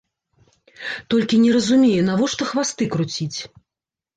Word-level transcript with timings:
Толькі 1.13 1.39
не 1.43 1.51
разумею, 1.57 2.01
навошта 2.09 2.43
хвасты 2.53 2.91
круціць? 2.97 3.39